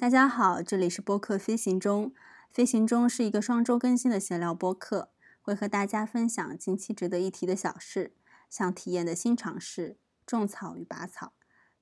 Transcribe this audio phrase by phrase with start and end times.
[0.00, 2.14] 大家好，这里是播客飞行中。
[2.48, 5.10] 飞行中是一个双周更新的闲聊播客，
[5.42, 8.14] 会和大家分享近期值得一提的小事，
[8.48, 11.34] 想体验的新尝试、种草与拔草，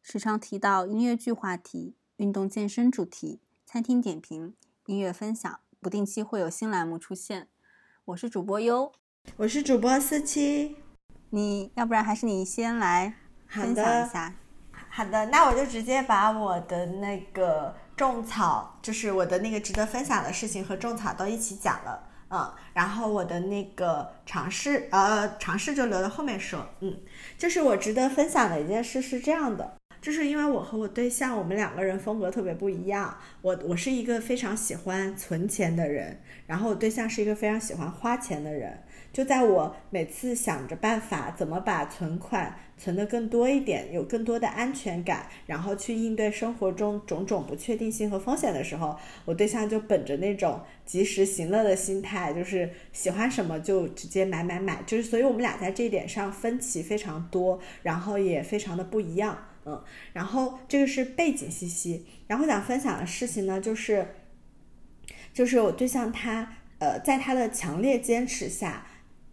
[0.03, 4.53] 时常提到音乐剧话题、运动健身主题、餐厅点评、
[4.87, 7.47] 音乐分享，不定期会有新栏目出现。
[8.07, 8.91] 我是主播优，
[9.37, 10.75] 我是主播思七，
[11.31, 13.15] 你要不然还是你先来
[13.47, 14.35] 分享一下。
[14.91, 17.73] 好的，那我就直接把我的那个。
[17.99, 26.97] 种草就是我的那个值得分享的事情和种草都一起讲了，嗯，然后我的那个尝试，呃，尝试就留到后面说，嗯，
[27.37, 38.85] 就是我值得分享的一件事是这样的，就是因为我和我对象，我们两个人风格特别不一样，我我是一个非常喜欢存钱的人，然后我对象是一个非常喜欢花钱的人。
[39.13, 59.83] 就在我每次想着办法怎么把存款存得更多一点，有更多的安全感，然后去应对生活中种种不确定性和风险的时候，我对象就本着那种及时行乐的心态，就是喜欢什么就直接买买买，就是所以我们俩在这一点上分歧非常多，然后也非常的不一样，嗯，
[60.13, 64.07] 然后这个是背景信息，然后想分享的事情呢，就是
[65.33, 68.87] 就是我对象他呃在他的强烈坚持下。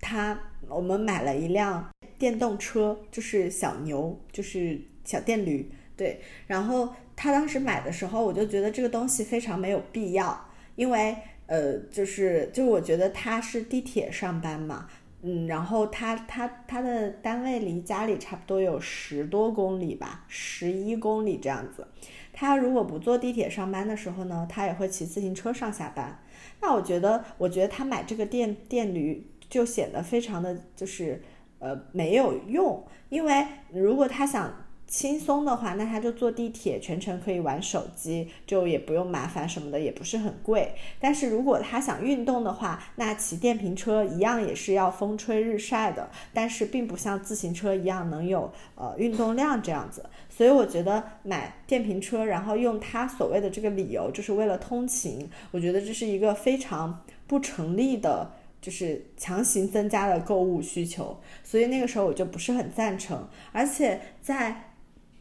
[0.06, 0.40] 他，
[0.70, 1.90] 我们买了一辆
[2.20, 5.68] 电动车，就是小牛，就是小电驴，
[5.98, 6.22] 对。
[6.46, 11.16] 然后他当时买的时候，我就觉得这个东西非常没有必要，因为
[11.48, 14.88] 呃，就是就我觉得他是地铁上班嘛，
[15.24, 21.88] 嗯，然后他他他的单位离家里差不多有十多公里吧，十一公里这样子。
[22.32, 26.20] 他如果不坐地铁上班的时候呢，他也会骑自行车上下班。
[26.62, 29.26] 那我觉得，我觉得他买这个电电驴。
[29.50, 31.22] 就显得非常的就是，
[31.60, 32.84] 呃，没有用。
[33.10, 34.54] 因为如果他想
[34.88, 40.76] 轻松的话，那他就坐地铁，全程可以玩手机，就也不用麻烦什么的，也不是很贵。
[41.00, 50.08] 但是如果他想运动的话，那骑电瓶车一样也是要风吹日晒的，但是并不像自行车一样能有呃运动量这样子。
[50.30, 58.32] 所以我觉得买电瓶车，然后用他所谓的这个理由，就是为了通勤，我觉得这是一个非常不成立的。
[58.66, 64.65] 就是强行增加了购物需求，所以那个时候我就不是很赞成，而且在。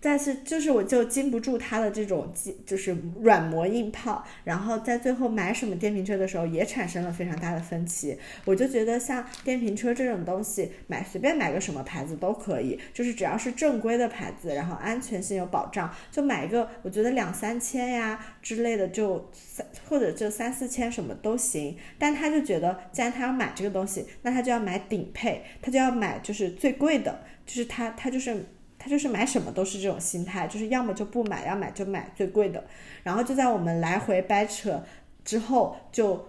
[0.05, 2.31] 但是就是我就禁不住他的这种
[2.67, 8.15] 就是软磨硬泡，然后在最后买什么电瓶车的时候也产生了非常大的分歧。
[8.45, 21.75] 我就觉得像电瓶车这种东西，买随便买个什么牌子都可以，就是只要是正规的牌子，然后安全性有保障，就买一个我觉得两三千呀之类的就三或者就三四千什么都行。
[21.99, 28.45] 但他就觉得既然他要买这个东西，那他就要买顶配，他就要买就是最贵的，就是他他就是。
[28.85, 32.63] 他就是买什么都是这种心态，就是要么就不买，要买就买最贵的。
[33.03, 34.85] 然后就在我们来回掰扯
[35.25, 36.29] 之后，就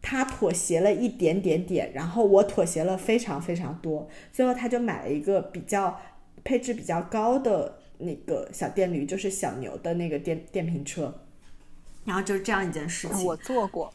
[0.00, 4.08] 他妥协了一点点点，然后我妥协了非常非常多。
[4.32, 6.00] 最后他就买了一个比较
[6.44, 11.12] 配置比较高的那个小电驴，就是小牛的那个电电瓶车。
[12.04, 13.92] 然后就是这样一件事情，我做过。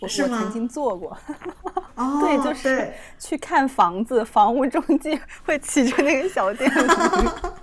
[0.00, 1.16] 我是曾经做过，
[2.20, 6.88] 对，就是去看房子，房屋中介 会骑着那个小电驴，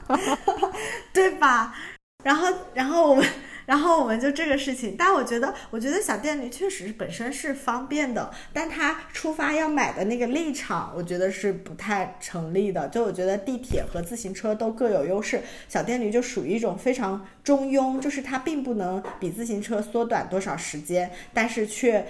[1.13, 1.75] 对吧？
[2.23, 3.25] 然后，然后我们。
[3.67, 12.87] 然后我们就这个事情，但我觉得，我觉得小电驴确实本身是方便的，但它出发要买的那个立场，我觉得是不太成立的。
[12.87, 22.07] 就我觉得地铁和自行车都各有优势，小电驴就属于一种非常中庸，就是它并不能比自行车缩短多少时间，但是却。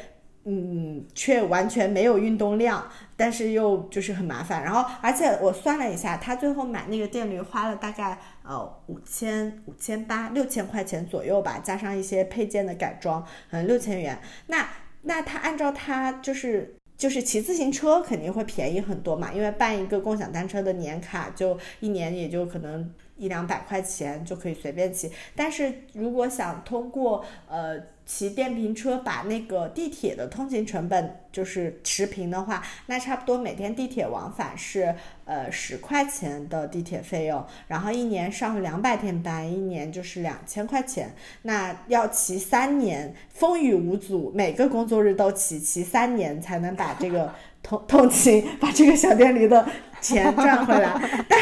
[0.50, 4.64] 嗯，却完全没有运动量，但是又就是很麻烦。
[4.64, 13.22] 然后，而且我算了一下，他最后买那个电驴花了大概呃五千五千八六千块钱左右吧，加上一些配件的改装，
[13.52, 14.18] 可能六千元。
[14.46, 14.66] 那
[15.02, 25.12] 那他按照他就是就是骑自行车肯定会便宜很多嘛，因为办一个共享单车的年卡就一年也就可能一两百块钱就可以随便骑。
[25.36, 27.82] 但是如果想通过呃。
[28.08, 34.96] 骑电瓶车把那个地铁的通勤成本就是持平的话，那差不多每天地铁往返是
[35.26, 41.14] 呃十块钱的地铁费用，然后一年上两百天班，一年就是两千块钱。
[41.42, 49.68] 那要骑三年，风雨无阻，每个工作日都骑，骑三年才能把这个通 通勤把这个小电驴的
[50.00, 50.98] 钱赚回来。
[51.28, 51.38] 但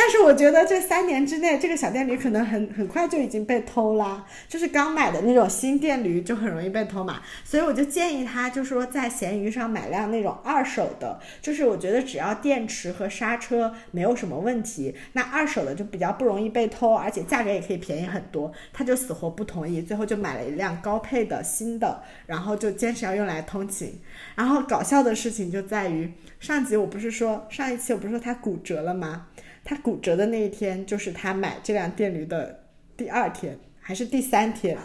[0.00, 18.52] 但是我觉得这三年之内，这个小电驴可能很很快就已经被偷啦，就是刚买的那种新电驴就很容易被偷嘛，所以我就建议他，就说在闲鱼上买辆那种二手的，就是我觉得只要电池和刹车没有什么问题，那二手的就比较不容易被偷，而且价格也可以便宜很多。
[18.72, 24.00] 他就死活不同意，最后就买了一辆高配的新的，然后就坚持要用来通勤。
[24.36, 29.26] 然后搞笑的事情就在于，上集我不是说上一期我不是说他骨折了吗？
[29.68, 32.64] 他骨折的那一天就是他买这辆电驴的
[32.96, 34.78] 第二天还是第三天，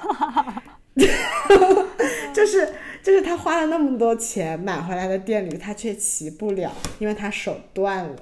[2.35, 8.15] 就是就是他花了那么多钱买回来的电驴，他却骑不了，因为他手断了。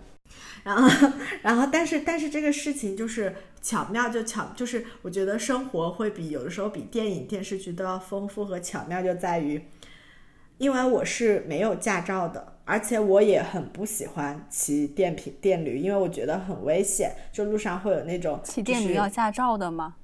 [0.63, 1.11] 然后，
[1.41, 9.59] 然后，但是，但是这个事情就是巧妙，就巧，就是我觉得生活会比有的时候比电影电视剧都要丰富和巧妙，就在于，
[10.61, 19.95] 因为我是没有驾照的，而且我也很不喜欢骑电瓶电驴，因为我觉得很危险，就路上会有那种骑电驴要驾照的吗？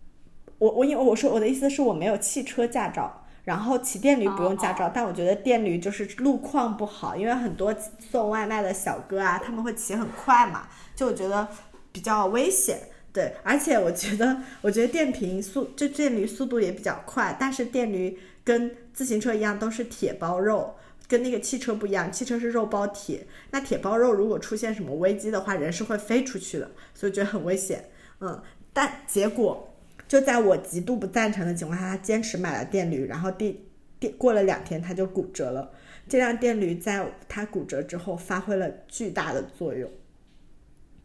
[0.58, 3.24] 我我因为我说我的意思是我没有汽车驾照。
[3.44, 11.48] 然后骑电驴不用驾照，但我觉得电驴就是路况不好，因为很多送外卖的小哥啊，他们会骑很快嘛，就我觉得
[11.94, 12.78] 比较危险。
[13.14, 20.74] 对，而且我觉得，我觉得电瓶速就电驴速度也比较快，但是电驴跟自行车一样都是铁包肉，
[21.10, 27.90] 跟那个汽车不一样，汽车是肉包铁，那铁包肉如果出现什么危机的话，人是会飞出去的，所以觉得很危险。
[28.22, 28.42] 嗯，
[28.72, 29.74] 但结果。
[30.08, 33.68] 就在我极度不赞成的情况下，他坚持买了电驴，然后第
[34.00, 35.70] 第过了两天他就骨折了。
[36.08, 39.92] 这辆电驴在他骨折之后发挥了巨大的作用，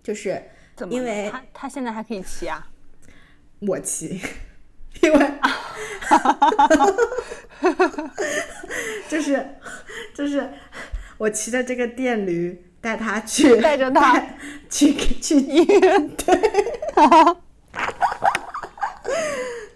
[0.04, 0.40] 就是
[0.88, 2.70] 因为他他现在还可以骑啊，
[3.58, 4.20] 我骑，
[5.02, 5.18] 因为
[9.08, 9.46] 就是
[10.14, 10.49] 就是
[11.19, 14.19] 我骑着这个电驴带他去 带着他
[14.69, 16.34] 去去医院，对。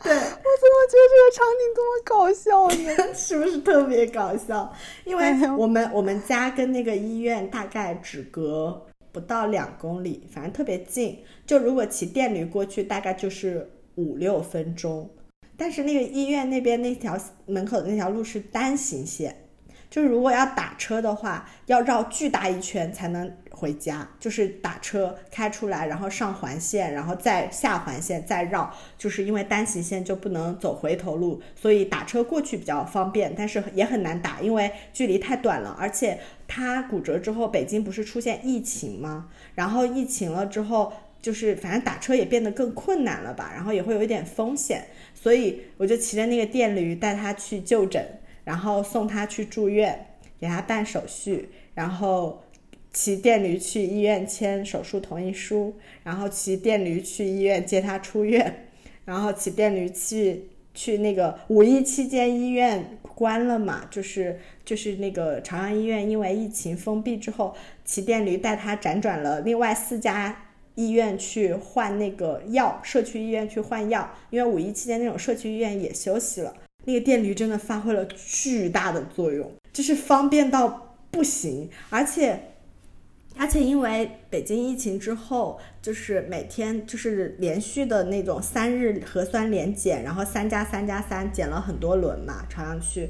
[0.02, 0.28] 对，我怎么
[0.86, 2.78] 觉得这个场景这么搞笑呢？
[3.12, 4.72] 是不是特别搞笑？
[5.04, 11.24] 因为我们我们家跟那个医院大概只隔不到两公里，反正特别近。
[11.44, 15.10] 就如果骑电驴过去，大概就是五六分钟。
[15.56, 19.36] 但是那个医院那边那条门口的那条路是单行线。
[19.88, 24.06] 就是如果要打车的话，要绕巨大一圈才能回家。
[24.18, 28.70] 就是打车开出来，然后上环线，然后再下环线，再绕。
[28.98, 35.74] 就是因为单行线就不能走回头路，所以打车过去比较方便，但是也很难打，因为距离太短了。
[35.78, 36.18] 而且
[36.48, 39.28] 他骨折之后，北京不是出现疫情吗？
[39.54, 40.92] 然后疫情了之后，
[41.22, 44.84] 就是反正打车也变得更困难了吧，然后也会有一点风险，
[45.16, 48.06] 所以我就骑着那个电驴带他去就诊。
[48.44, 50.06] 然后送他去住院，
[50.38, 52.44] 给他办手续，然后
[52.92, 55.74] 骑电驴去医院签手术同意书，
[56.04, 58.68] 然后骑电驴去医院接他出院，
[59.04, 67.52] 然后骑电驴去去那个五一期间医院关了嘛，就是就是那个朝阳医院因为疫情封闭之后，
[67.84, 70.45] 骑电驴带他辗转了另外四家
[70.76, 76.54] 医院去换那个药，社区医院去换药，因为五一期间那种社区医院也休息了。
[76.84, 82.52] 那个电驴真的发挥了巨大的作用，就是方便到不行，而且，
[83.36, 93.08] 而且因为北京疫情之后，就是每天就是连续的那种三日核酸连检，然后三加三加三检了很多轮嘛，朝阳区，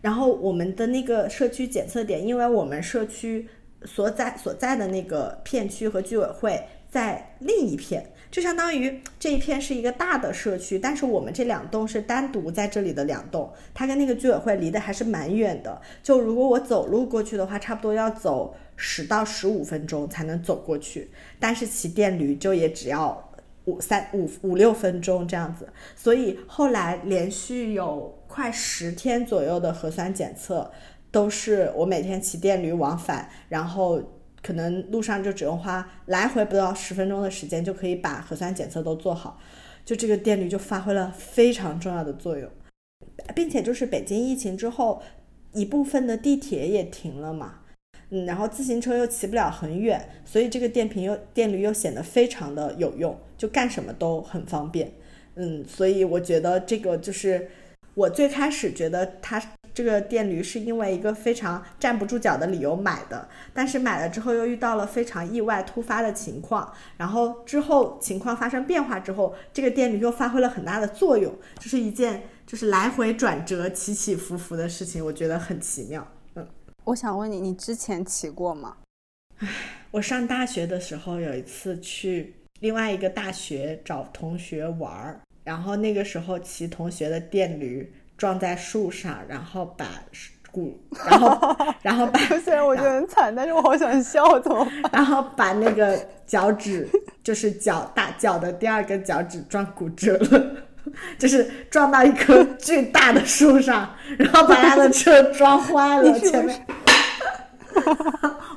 [0.00, 3.46] 然后我们的那个社区检测点，因为我们社区
[3.84, 8.06] 所在所在的那个片区和居委会在另一片。
[8.30, 15.78] 就相当于这一片是一个大的社区，但是我们这两栋是单独在这里的两栋，它跟那个居委会离得还是蛮远的。
[16.02, 23.30] 就如果我走路过去的话，差不多要走十到十五分钟才能走过去，但是骑电驴就也只要
[23.66, 25.68] 五三五五六分钟这样子。
[25.94, 30.72] 所以后来连续有快十天左右的核酸检测，
[31.10, 34.00] 都是我每天骑电驴往返，然后。
[34.42, 39.38] 可能路上就只用花来回不到十分钟的时间，就可以把核酸检测都做好，
[39.84, 42.50] 就这个电驴就发挥了非常重要的作用，
[43.34, 45.00] 并且就是北京疫情之后，
[45.52, 47.60] 一部分的地铁也停了嘛，
[48.10, 54.90] 嗯，然后自行车又骑不了很远，所以这个电瓶又电驴又显得非常的有用，就干什么都很方便，
[55.36, 57.48] 嗯，所以我觉得这个就是
[57.94, 59.40] 我最开始觉得它。
[59.74, 76.06] 这个电驴是因为一个非常站不住脚的理由买的，但是买了之后又遇到了非常意外突发的情况，然后之后情况发生变化之后，这个电驴又发挥了很大的作用，这是一件就是来回转折、起起伏伏的事情，我觉得很奇妙。
[76.34, 76.46] 嗯，
[76.84, 78.76] 我想问你，你之前骑过吗？
[79.38, 79.48] 唉，
[79.90, 89.84] 我上大学的时候有一次去另外一个大学找同学玩儿，然后那个时候骑同学的电驴撞在树上，然后把
[90.52, 94.92] 骨，然后 然后把 虽然我觉得很惨，但是我好想笑，怎么办？
[94.94, 96.88] 然后把那个脚趾，
[97.24, 100.56] 就是脚大脚的第二根脚趾撞骨折了，
[101.18, 106.64] 就是撞到一棵巨大的树上，然后把他的车撞坏了，前面。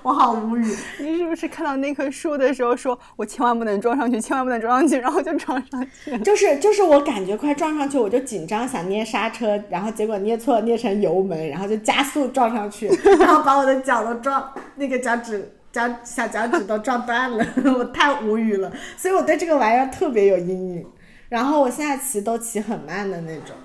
[0.05, 0.63] 我好无语！
[1.01, 6.15] 你是不是看到那棵树的时候，说我千万不能撞上去，千万不能撞上去，然后就撞上去？
[6.19, 12.87] 就是就是，我感觉快撞上去，我就紧张，想捏刹车，然后结果捏错了，捏成油门，然后就加速撞上去，
[13.19, 17.43] 然后把我的脚都撞，那个脚趾脚小脚趾都撞断了，
[17.75, 18.71] 我太无语了。
[18.95, 20.85] 所以我对这个玩意儿特别有阴影。
[21.29, 23.55] 然后我现在骑都骑很慢的那种。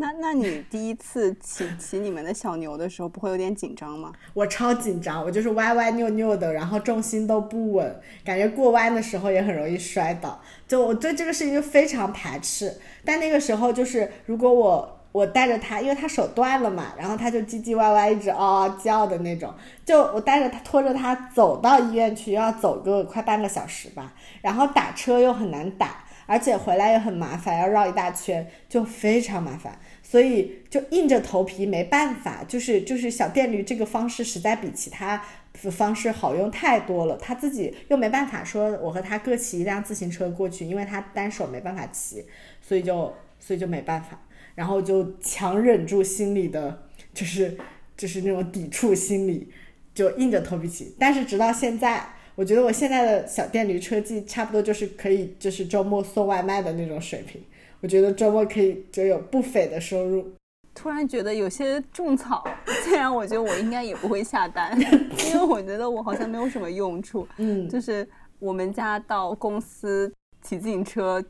[0.00, 4.12] 那那你第一次骑 骑你们的小牛的时候，不会有点紧张吗？
[4.32, 10.40] 我超紧张，我就是歪歪扭扭的，然后重心都不稳，感觉过弯的时候也很容易摔倒。
[10.68, 12.72] 就我对这个事情就非常排斥。
[13.04, 19.52] 但那个时候就是，如果我我带着它，因为它手断了嘛，然后它就唧唧歪歪一直嗷嗷叫的那种，
[19.84, 24.12] 就我带着它拖着它走到医院去，要走个快半个小时吧，
[24.42, 29.80] 然后打车又很难打，而且回来也很麻烦，要绕一大圈，就非常麻烦。
[30.02, 37.16] 所以就硬着头皮没办法，就是就是小电驴这个方式实在比其他方式好用太多了。
[37.16, 42.24] 他自己又没办法说，我和他各骑一辆自行车过去，因为他单手没办法骑，
[42.60, 44.20] 所以就所以就没办法，
[44.54, 47.56] 然后就强忍住心里的，就是
[47.96, 49.50] 就是那种抵触心理，
[49.94, 50.94] 就硬着头皮骑。
[50.98, 57.42] 但是直到现在，我觉得我现在的小电驴车技差不多就是可以就是周末送外卖的那种水平。
[57.80, 60.24] 我觉得周末可以就有不菲的收入。
[60.72, 62.44] 突然觉得有些种草，
[62.84, 64.80] 虽然我觉得我应该也不会下单，
[65.26, 67.26] 因为我觉得我好像没有什么用处。
[67.38, 71.20] 嗯，就是我们家到公司骑自行车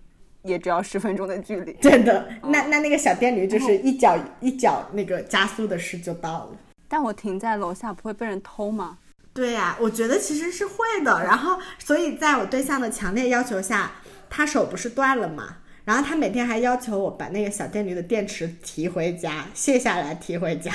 [0.43, 1.73] 也只要十分钟的距离。
[1.81, 6.51] 真的，那那那个小电驴就是一脚一脚那个加速的事就到了。
[6.87, 8.99] 但我停在楼下不会被人偷吗？
[9.39, 11.23] 对呀，我觉得其实是会的。
[11.23, 13.93] 然后，所以在我对象的强烈要求下，
[14.29, 15.59] 他手不是断了吗？
[15.85, 20.73] 然后他每天还要求我把那个小电驴的电池提回家，卸下来提回家，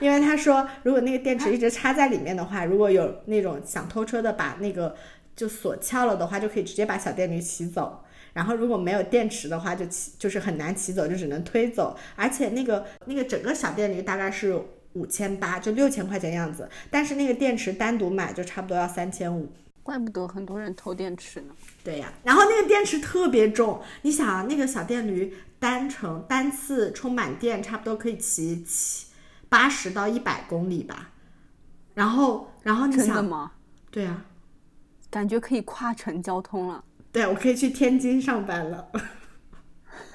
[0.00, 4.96] 因为他说如果那个电池一直插在里面的话，如果有那种想偷车的把那个
[5.36, 8.02] 就锁撬了的话，就可以直接把小电驴骑走。
[8.32, 11.96] 然后如果没有电池的话，就骑就是很难骑走，就只能推走。
[12.16, 14.60] 而且那个那个整个小电驴大概是
[14.96, 19.52] 五千八，就六千块钱样子，但是那个电池单独买就差不多要三千五。
[19.82, 21.54] 怪不得很多人偷电池呢。
[21.84, 29.06] 对呀，然后那个电池特别重，你想啊，那个小电驴单程单次充满电，差不多可以骑七
[29.48, 31.10] 八十到一百公里吧。
[31.94, 33.52] 然后，然后你想，真的吗？
[33.90, 34.24] 对呀，
[35.10, 36.82] 感觉可以跨城交通了。
[37.12, 38.88] 对，我可以去天津上班了。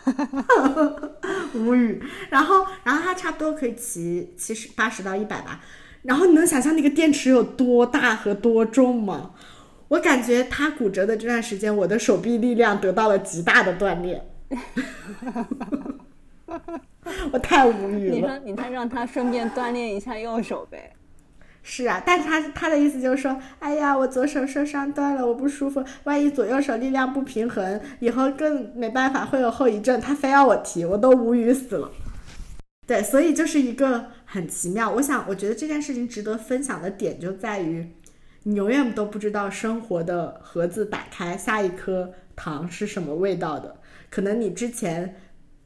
[0.04, 1.10] 哈哈哈
[1.54, 2.02] 无语。
[2.30, 5.62] 然后，然后它差不多可以骑七十八十到一百吧。
[6.04, 9.32] 然后你能想象那个电池有多大和多重吗？
[9.90, 14.26] 我感觉他骨折的这段时间，我的手臂力量得到了极大的锻炼。
[14.50, 14.58] 哈
[15.32, 15.48] 哈
[16.48, 16.82] 哈
[17.32, 18.16] 我太无语了。
[18.16, 20.94] 你说，你看让他顺便锻炼一下右手呗。
[21.64, 30.02] 是啊，但是他他的意思就是说，哎呀，我左手受伤断了，我不舒服，万一左右手力量不平衡，以后更没办法，会有后遗症。
[30.02, 31.92] 他非要我提，我都无语死了。
[32.88, 34.90] 对，所以就是一个很奇妙。
[34.92, 37.88] 我想，我觉得这件事情值得分享的点就在于。
[38.44, 43.80] 你永远都不知道生活的盒子打开下一颗糖是什么味道的。
[44.10, 45.16] 可能你之前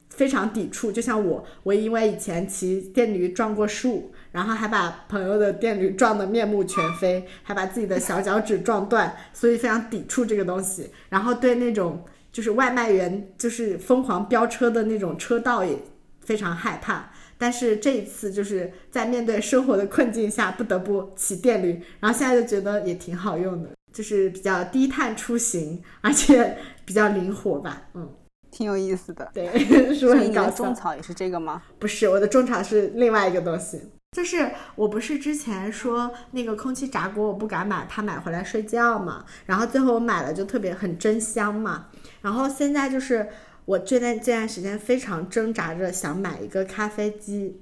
[0.09, 10.91] 非常抵触，就像我，我因为以前骑电驴撞过树，然后还把朋友的电驴撞得面目全非，还把自己的小脚趾撞断，所以非常抵触这个东西。
[11.07, 15.77] 然后对那种就是外卖员就是疯狂飙车的那种车道也
[16.19, 17.09] 非常害怕。
[17.37, 28.09] 但是这一次就是在面对生活的困境下，不得不骑电驴，然后现在就觉得也挺好用的，就是比较低碳出行， 而且比较灵活吧，嗯，
[28.51, 29.29] 挺有意思的。
[29.33, 29.47] 对，
[29.95, 30.51] 是不是很搞笑？
[30.51, 31.63] 种草也是这个吗？
[31.79, 33.81] 不是，我的种草是另外一个东西，
[34.15, 41.89] 就是我不是之前说那个空气炸锅我不敢买，怕买回来睡觉嘛，然后最后我买了就特别很真香嘛，
[42.21, 43.27] 然后现在就是。
[43.65, 47.59] 我这段这段时间非常挣扎着想买一个咖啡机，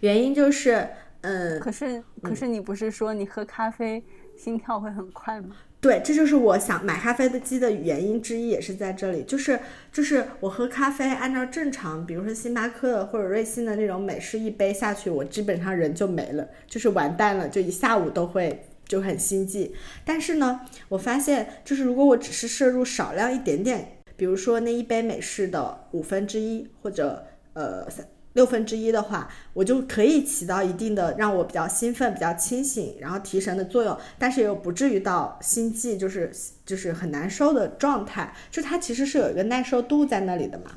[0.00, 0.90] 原因就是，
[1.22, 4.04] 嗯，可是可是你不是说你喝咖啡
[4.36, 5.56] 心跳会很快吗？
[5.86, 9.60] 对，这就是我想买咖啡的机的原因之一，也是在这里，就是
[9.92, 19.72] 就是我喝咖啡按照正常，比如说星巴克或者瑞幸的那种美式一杯下去，我基本上人就没了，就是完蛋了，就一下午都会就很心悸。
[20.04, 28.04] 但是呢，我发现就是如果我只是摄入少量一点点，比如说那一杯美式的五分之一或者呃三。
[28.36, 36.30] 六分之一的话，我就可以起到一定的让我比较兴奋、比较清醒，然后提神的作用，但是又不至于到心悸，就是
[36.66, 38.34] 就是很难受的状态。
[38.50, 40.72] 就它其实是有一个耐受度在那里的嘛。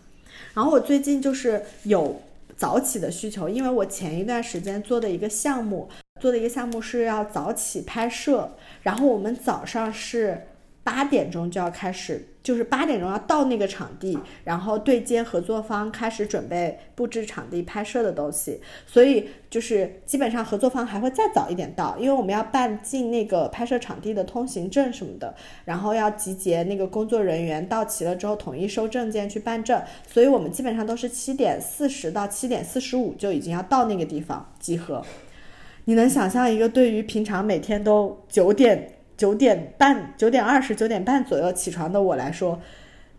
[0.53, 2.21] 然后我最近就是有
[2.55, 5.89] 早起的需求，因为我前一段时间做的一个项目，
[6.21, 8.51] 做的一个项目是要早起拍摄，
[8.83, 10.43] 然后我们早上是。
[10.89, 18.59] 八点钟就要开始，就是八点钟要到那个场地，然后对接合作方，开始准备布置场地拍摄的东西。
[18.87, 29.79] 所以就是基本上合作方还会再早一点到，因为我们要办进那个拍摄场地的通行证什么的，然后要集结那个工作人员到齐了之后统一收证件去办证。
[30.07, 35.05] 所以我们基本上都是七点四十到七点四十五就已经要到那个地方集合。
[35.85, 38.95] 你能想象一个对于平常每天都九点？
[39.19, 42.57] 九点半、九点二十、九点半左右起床的我来说，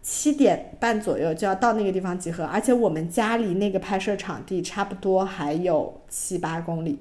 [0.01, 7.01] 七点半左右就要到那个地方集合，而且我们家离那个拍摄场地差不多还有七八公里。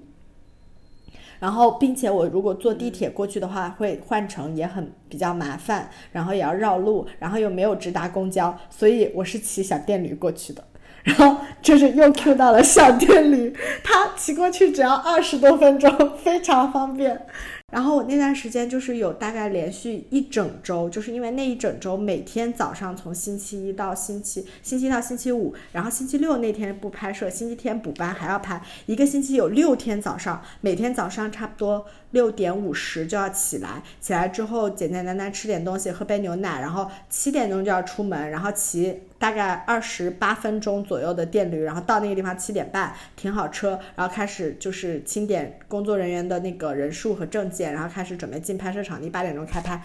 [1.40, 10.62] 然后，并且我如果坐地铁过去的话，会换乘也很比较麻烦，然后也要绕路，然后又没有直达公交，所以我是骑小电驴过去的。
[11.04, 17.26] 然后就是又 Q 到了小电驴，它骑过去只要二十多分钟，非常方便。
[17.72, 47.70] 然后我那段时间就是有大概连续一整周，就是因为那一整周每天早上从星期一到星期星期到星期五，然后星期六那天不拍摄，星期天补班还要拍，一个星期有六天早上，每天早上差不多六点五十就要起来，起来之后简简单单吃点东西，喝杯牛奶，然后七点钟就要出门，然后骑大概二十八分钟左右的电驴，然后到那个地方七点半停好车，然后开始就是清点工作人员的那个人数和证件。
[47.74, 49.82] 然后开始准备进拍摄场地，八点钟开拍。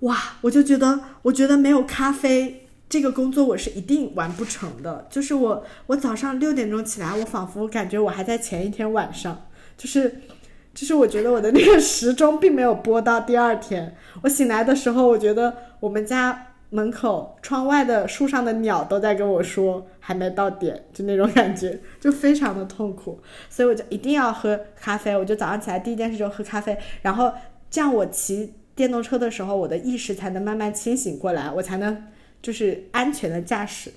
[0.00, 5.06] 哇，我就觉得，我觉得没有咖啡这个工作，我是一定完不成的。
[5.08, 9.46] 就是我，我早上六点钟起来，我仿佛感觉我还在前一天晚上，
[9.76, 10.20] 就是，
[10.74, 13.96] 就是我觉得我的那个时钟并没有播到第二天。
[14.22, 16.48] 我醒来的时候，我觉得我们家。
[16.70, 25.16] 门口窗外的树上的鸟都在跟我说还没到点，就那种感觉，就非常的痛苦，所以我就一定要喝咖啡。
[25.16, 27.32] 我就早上起来第一件事就喝咖啡，然后
[27.70, 32.08] 这样我骑电动车的时候，我的意识才能慢慢清醒过来，我才能
[32.42, 33.92] 就是安全的驾驶。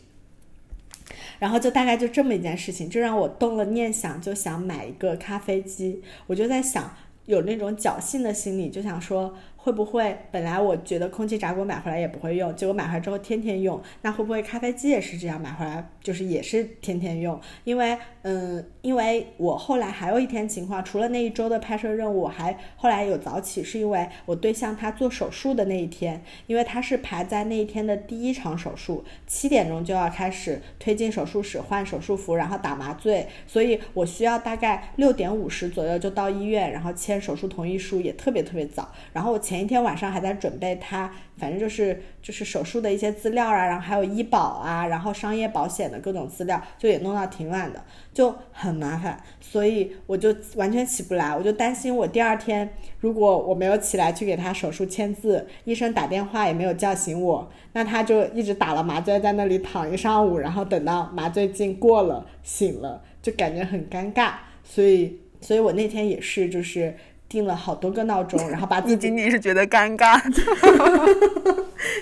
[1.40, 6.02] 然后就大概就这么一件事情，就让我动了念想，就想买一个咖啡机。
[6.28, 6.96] 我就在想，
[7.26, 9.36] 有那种侥幸的心理，就想说。
[9.68, 13.82] 会不会本来我觉得空气炸锅买回来也不会用，结果买回来之后天天用？
[14.02, 17.38] 那会不会咖啡机也是这样买回来就是也是天天用？
[17.66, 39.57] 因为嗯，因为我后来还有一天情况，除了那一周的拍摄任务，还后来有早起，是因为我对象他做手术的那一天，因为他是排在那一天的第一场手术，七点钟就要开始推进手术室换手术服，然后打麻醉，所以我需要大概六点五十左右就到医院，然后签手术同意书也特别特别早，然后我前。
[39.58, 66.96] 前一天晚上还在准备他，反正就是就是手术的一些资料啊，然后还有医保啊，然后商业保险的各种资料，就也弄到挺晚的，就很麻烦，所以我就完全起不来，我就担心我第二天如果我没有起来去给他手术签字，医生打电话也没有叫醒我，那他就一直打了麻醉在那里躺一上午，然后等到麻醉劲过了醒了，就感觉很尴尬，所以所以我那天也是就是。
[67.30, 68.98] 定了好多个闹钟，然后把自己。
[68.98, 70.22] 仅仅是觉得尴尬，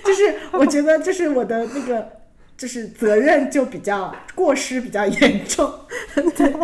[0.04, 2.08] 就是我觉得就是我的那个
[2.58, 5.72] 就是责任就比较过失比较严重，
[6.14, 6.56] 对，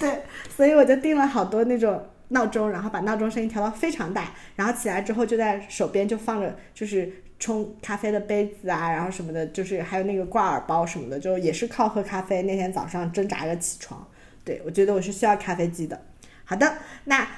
[0.00, 0.22] 对，
[0.56, 14.06] 所以我就定了好多那种闹钟，然后把闹钟声音调到非常大，然后起来之后就在手边就放着就是冲咖啡的杯子啊，然后什么的，就是还有那个挂耳包什么的，就也是靠喝咖啡那天早上挣扎着起床。
[14.44, 16.00] 对我觉得我是需要咖啡机的。
[16.48, 17.28] 好的，那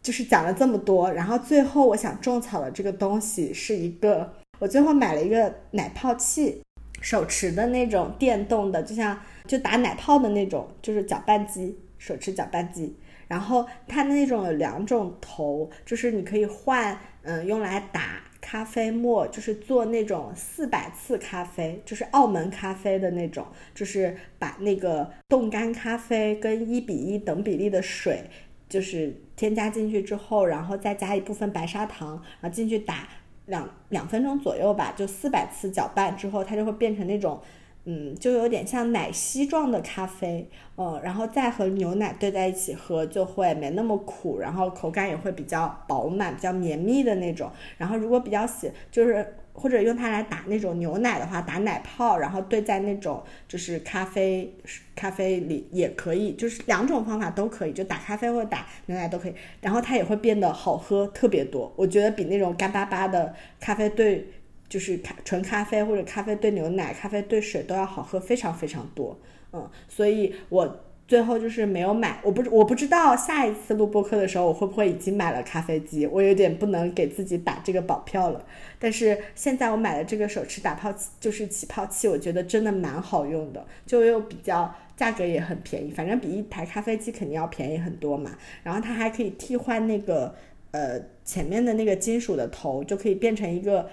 [0.00, 6.62] 就是讲了这么多，然后最后我想种草的这个东西是一个，我最后买了一个奶泡器，
[7.02, 12.96] 手持的那种电动的，就像就打奶泡的那种，就是搅拌机，手持搅拌机。
[13.26, 28.30] 然后它的那种有两种头，就是你可以换，嗯，用来打咖啡沫，就是做那种四百次咖啡，就是澳门咖啡的那种，就是把那个冻干咖啡跟一比一等比例的水。
[28.70, 33.06] 就是添加进去之后，然后再加一部分白砂糖，然后进去打
[33.46, 37.38] 两两分钟左右吧，就四百次搅拌之后，它就会变成那种
[37.84, 47.50] 嗯，就有点像奶昔状的咖啡，呃，然后再和牛奶兑在一起喝，就会没那么苦，然后口感也会比较饱满、比较绵密的那种。
[47.76, 54.52] 然后如果比较喜，就是或者用它来打那种牛奶的话，打奶泡，然后兑在那种就是咖啡
[54.96, 59.34] 咖啡里也可以，就是两种方法都可以，就打咖啡或者打牛奶都可以。
[59.60, 64.26] 然后它也会变得好喝特别多，我觉得比那种干巴巴的咖啡兑。
[64.70, 69.18] 就是纯咖啡或者咖啡兑牛奶、咖啡兑水都要好喝非常非常多，
[69.52, 78.46] 嗯，所以我最后就是没有买，我不我不知道下一次录播课的时候我会不会已经买了咖啡机，我有点不能给自己打这个保票了。
[78.78, 88.30] 但是现在我买了这个手持打泡器，就是起泡器，我觉得真的蛮好用的，就又比较价格也很便宜，反正比一台咖啡机肯定要便宜很多嘛。
[88.62, 90.32] 然后它还可以替换那个
[90.70, 93.90] 呃前面的那个金属的头，就可以变成一个。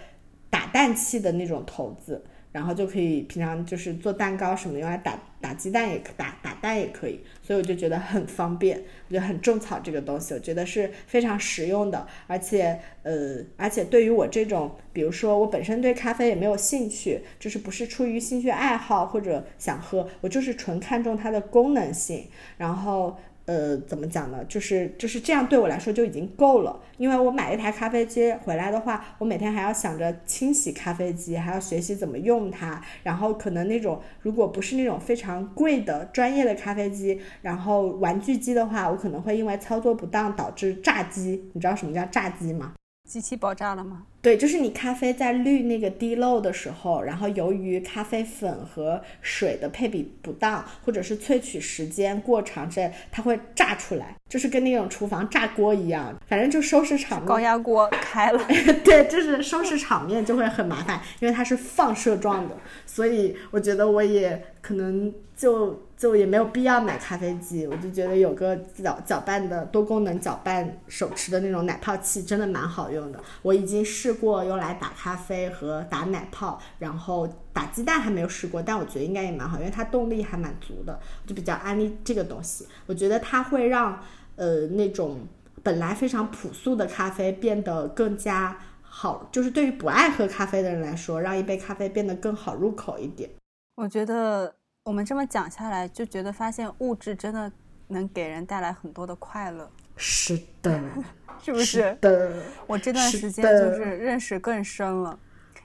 [0.50, 23.18] 打蛋器的那种头子，然后就可以平常就是做蛋糕什么用来打打鸡蛋也可打打蛋也可以，所以我就觉得很方便，我觉得很种草这个东西，我觉得是非常实用的，而且呃，而且对于我这种，比如说我本身对咖啡也没有兴趣，就是不是出于兴趣爱好或者想喝，我就是纯看重它的功能性，然后。
[23.48, 24.44] 呃，怎么讲呢？
[24.44, 26.80] 就是就是这样，对我来说就已经够了。
[26.98, 32.82] 因为我买一台咖啡机回来的话，我每天还要想着清洗咖啡机，还要学习怎么用它。
[33.04, 41.50] 然后可能那种如果不是那种非常贵的专业的咖啡机，然后玩具机的话，我可能会因为操作不当导致炸机。
[41.54, 42.74] 你知道什么叫炸机吗？
[43.08, 44.04] 机器爆炸了吗？
[44.22, 57.28] 对，就是你咖啡在滤那个滴漏的时候，然后由于咖啡粉和水的配比不当，或者是萃取时间过长之类，它会炸出来，就是跟那种厨房炸锅一样，反正就收拾场面。
[57.28, 58.46] 高压锅开了，
[58.84, 65.87] 对，就是收拾场面就会很麻烦，因为它是放射状的，所以我觉得我也可能就。
[65.98, 73.20] 就也没有必要买咖啡机，我就觉得有个搅搅拌的多功能搅拌手持的那种奶泡器真的蛮好用的。
[73.42, 82.68] 我已经试过用来打咖啡和打奶泡，然后打鸡蛋还没有试过，但我觉得应该也蛮好，因为它动力还蛮足的，就比较安利这个东西。
[82.86, 84.00] 我觉得它会让
[84.36, 85.28] 呃那种
[85.64, 93.32] 本来非常朴素的咖啡变得更加好，就是对于不爱喝咖啡的人来说，让一杯咖啡变得更好入口一点。
[93.78, 94.54] 我觉得。
[94.88, 97.52] 我们这么讲下来，就觉得发现物质真的
[97.90, 99.70] 能给人带来很多的快乐。
[99.98, 100.82] 是的，
[101.44, 101.98] 是不是？
[102.00, 102.42] 的。
[102.66, 105.20] 我这段时间就是认识更深了，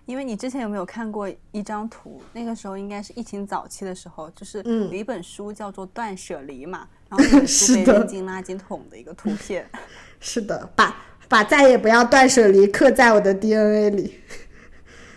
[0.06, 2.20] 因为你之前有没有看过一张图？
[2.32, 9.64] 那个时候应该是疫情早期的时候，就是有一本书叫做《断舍离》嘛，然后那本书 被扔进垃圾桶的一个图片。
[10.18, 10.96] 是的，把
[11.28, 14.20] 把再也不要断舍离刻在我的 DNA 里。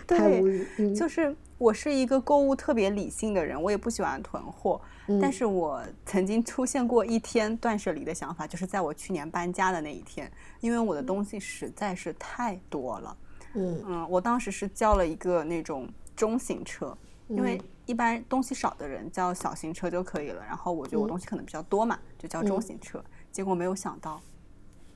[0.06, 1.34] 太无语，就是。
[1.58, 4.78] 我是一个购物特别理性的人，我也不喜欢囤货。
[5.22, 13.16] 但是我曾经出现过一天断舍离的想法，就是在我去年搬家的那一天，因为我的东西实在是太多了。
[13.54, 16.94] 嗯嗯，我当时是叫了一个那种中型车，
[17.28, 20.44] 因为一般东西少的人叫小型车就可以了。
[20.44, 23.02] 然后我觉得我东西可能比较多嘛，就叫中型车。
[23.32, 24.20] 结果没有想到，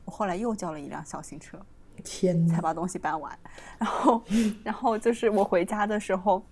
[0.04, 1.58] 我后来又叫了一辆小型车。
[2.00, 3.38] 天，才把东西搬完，
[3.78, 4.22] 然后，
[4.64, 6.42] 然后就是我回家的时候，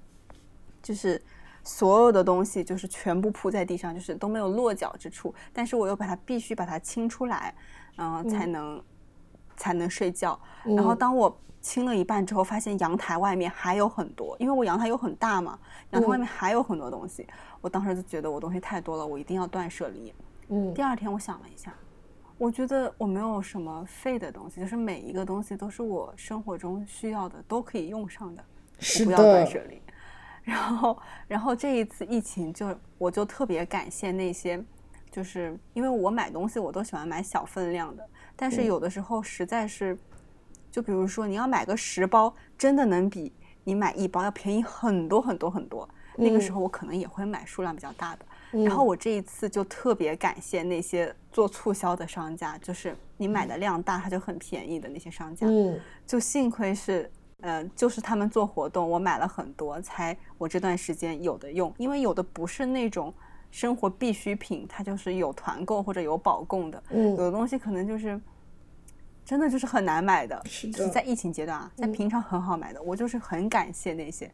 [0.83, 1.21] 就是
[1.65, 5.35] 所有的东西就是全部铺在地上，就是都没有落脚之处。
[5.53, 7.55] 但是我又把它必须把它清出来，
[7.97, 8.83] 嗯，才能
[9.57, 10.39] 才能睡觉。
[10.65, 15.59] 然后当我清了一半之后，发现阳台外面还有很多，因为我阳台有很大嘛，
[15.91, 17.27] 阳台外面还有很多东西。
[17.61, 20.15] 我当时就觉得我东西太多了，我一定要断舍离。
[20.49, 21.75] 嗯，第二天我想了一下。
[22.39, 28.45] 我觉得我没有什么废的东西，就是每一个东西都是我生活中需要的，都可以用上的。
[29.05, 29.83] 不要断舍离。
[30.45, 34.65] 然后，然后这一次疫情，就我就特别感谢那些，
[35.11, 39.99] 就是因为我买东西我都喜欢买小分量的，但是有的时候实在是，
[40.71, 43.33] 就比如说你要买个十包，真的能比
[43.65, 45.87] 你买一包要便宜很多很多很多。
[46.17, 48.25] 那个时候我可能也会买数量比较大的。
[48.65, 55.47] 然后我这一次就特别感谢那些做促销的商家，就是你买的量大，它就很便宜的那些商家。
[55.47, 57.09] 嗯，就幸亏是，
[57.43, 61.73] 呃，就是他们做活动，我买了很多，才我这段时间有的用。
[61.79, 63.15] 因为有的不是那种
[63.53, 66.83] 生活必需品，它就是有团购或者有保供的。
[66.91, 68.21] 嗯，有的东西可能就是
[69.25, 72.83] 真的就是很难买的，就是在疫情阶段啊，在平常很好买的。
[72.83, 74.29] 我就是很感谢那些。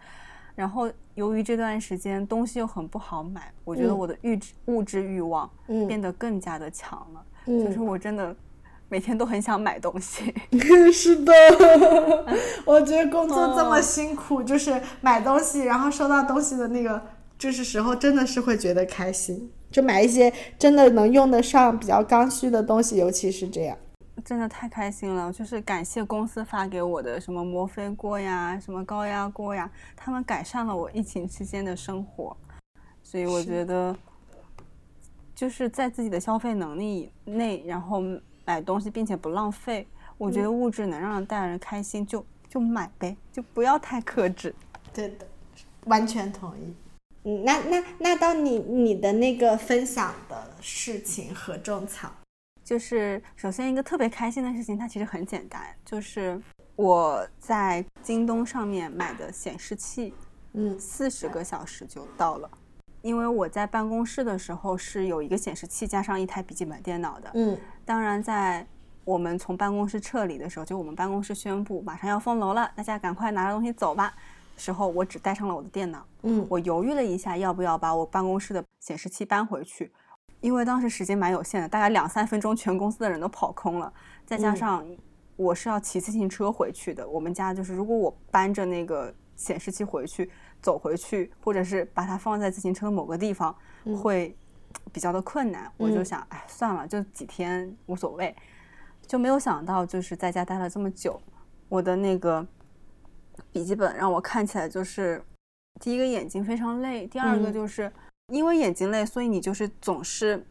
[0.55, 5.51] 然后，由于这段时间东西又很不好买，我觉得我的物质物质欲望
[5.89, 7.25] 变得更加的强了。
[7.47, 8.35] 就是我真的
[8.89, 10.33] 每天都很想买东西。
[10.93, 11.33] 是的，
[12.65, 17.03] 我觉得工作这么辛苦，就是买东西，然后收到东西的那个
[17.37, 19.51] 就是时候，真的是会觉得开心。
[19.71, 23.77] 就买一些真的能用得上、比较刚需的东西，尤其是这样，
[24.25, 25.33] 真的太开心了。
[25.33, 32.37] 就是感谢公司发给我的什么摩飞锅呀、什么高压锅呀，他们改善了我疫情期间的生活。
[33.03, 33.97] 所以我觉得，
[35.35, 38.03] 就是在自己的消费能力内，然后
[38.45, 39.87] 买东西并且不浪费。
[40.17, 44.55] 我觉得物质能让大人开心，就就买呗，就不要太克制。
[44.93, 45.27] 对的，
[45.87, 46.75] 完全同意。
[47.25, 52.13] 嗯，那那那到你你的那个分享的事情和种草，
[52.65, 56.41] 就是首先一个特别开心的事情，它其实很简单，就是
[56.75, 60.15] 我在京东上面买的显示器，
[60.55, 62.51] 嗯，四十个小时就到了。
[63.03, 68.67] 因为我在办公室的时候是有一个显示器加上一台笔记本电脑的，嗯，当然在
[69.05, 74.15] 我们从办公室撤离的时候，就我们办公室宣布马上要封楼了，大家赶快拿着东西走吧。
[74.57, 79.93] 时候我只带上了我的电脑，嗯，我犹豫了一下，要不要把我办公室的显示器搬回去，
[80.45, 83.91] 因为当时时间蛮有限的，大概两三分钟，全公司的人都跑空了，
[84.27, 84.87] 再加上
[85.37, 90.31] 我是要骑自行车回去的，我们家就是如果我搬着那个显示器回去，
[90.61, 93.57] 走回去，或者是把它放在自行车的某个地方，
[94.03, 94.37] 会
[94.93, 98.37] 比较的困难，我就想，哎，算了，就几天无所谓，
[99.07, 101.19] 就没有想到就是在家待了这么久，
[101.71, 102.47] 我的那个。
[103.51, 105.21] 笔记本让我看起来就是，
[105.81, 107.93] 第一个眼睛非常累，第二个就是
[108.33, 110.47] 因为眼睛累，所以你就是总是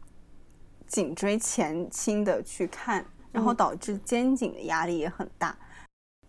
[0.86, 5.56] 颈椎前倾的去看，然后导致肩颈的压力也很大。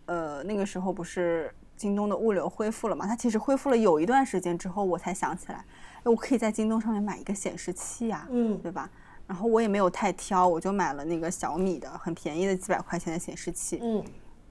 [0.06, 3.06] 呃，那个时候不是京东的物流恢复了嘛？
[3.06, 5.64] 它其实恢复了有一段时间之后，我才想起来，
[6.04, 8.90] 我可以在京东上面买一个显示器啊，嗯，对吧？
[9.28, 14.04] 然后我也没有太挑，我就买了那个小米的很便宜的几百块钱的显示器，嗯。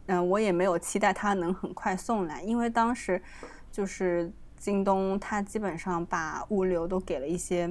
[0.06, 3.22] 嗯，我也没有期待它能很快送来，因为当时
[3.72, 4.30] 就是
[4.64, 7.68] 京东，它基本上把物流都给了一些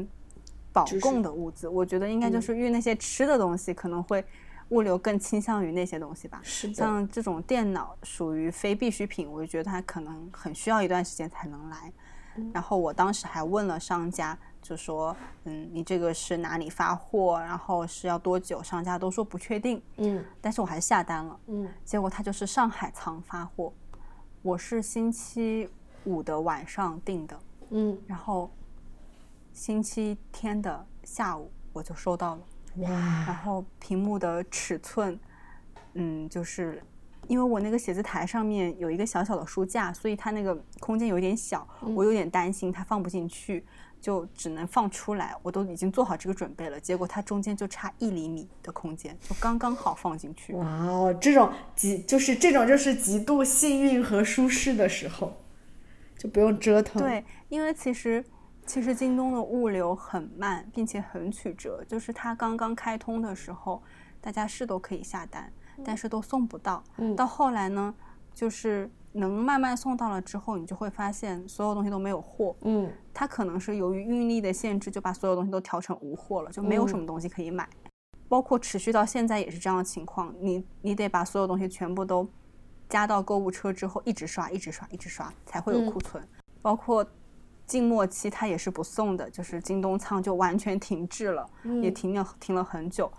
[0.71, 1.67] 保供的物资。
[1.67, 4.23] 我觉得应该就是运那些吃的东西，可能会
[4.69, 6.39] 物流更倾向于那些东西吧。
[6.43, 6.73] 是的。
[6.75, 11.91] 像这种电脑属于非必需品，我就觉得它可能很需要一段时间才能来。
[12.53, 14.37] 然后我当时还问了商家。
[14.61, 18.63] 就说，嗯，你这个是哪里发货，然后是要多久？
[18.63, 23.73] 商家都说不确定，嗯，但是我还是下单了，嗯，结果他就是上海仓发货，
[24.41, 25.69] 我是星期
[26.05, 27.39] 五的晚上订的，
[27.69, 28.51] 嗯，然后
[29.53, 32.41] 星期天的下午我就收到了，
[32.77, 35.19] 哇，然后屏幕的尺寸，
[35.93, 36.81] 嗯，就是
[37.27, 43.65] 因为我那个写字台上面有一个小小的书架，所以它那个空间有点小，我有点担心它放不进去。
[44.03, 50.51] 就只能放出来，我都已经做好这个准备了，结果它中间就差一厘米的空间，就刚刚好放进去。
[50.55, 55.33] 哇哦，这种极就是这种就是极度幸运和舒适的时候，
[56.23, 57.01] 就不用折腾。
[57.01, 58.23] 对，因为其实
[58.65, 63.83] 其实京东的物流很慢，并且很曲折，就是它刚刚开通的时候，
[64.21, 65.51] 大家是都可以下单，
[65.83, 66.81] 但是都送不到。
[66.95, 67.93] 嗯，到后来呢，
[68.33, 68.89] 就是。
[69.15, 72.55] 能慢慢送到了之后，你就会发现所有东西都没有货。
[72.61, 77.69] 嗯，它可能是由于运力的限制，就把所有东西都调成无货了，就没有什么东西可以买。
[78.27, 82.27] 包括持续到现在也是这样的情况，你你得把所有东西全部都
[82.93, 86.23] 加到购物车之后，一直刷，一直刷，一直刷，才会有库存。
[86.61, 87.03] 包括
[87.65, 91.49] 静默期它也是不送的，就是京东仓就完全停滞了，
[91.81, 93.11] 也停了停了很久。